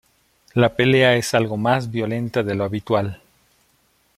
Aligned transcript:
La 0.55 0.69
pelea 0.75 1.13
es 1.15 1.35
algo 1.35 1.57
más 1.57 1.91
violenta 1.91 2.41
de 2.41 2.55
lo 2.55 2.63
habitual. 2.63 3.21